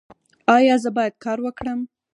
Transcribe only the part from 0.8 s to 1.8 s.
زه باید کار وکړم؟